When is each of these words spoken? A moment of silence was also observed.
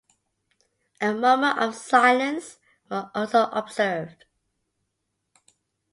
A 0.99 1.13
moment 1.13 1.59
of 1.59 1.75
silence 1.75 2.57
was 2.89 3.11
also 3.13 3.43
observed. 3.51 4.25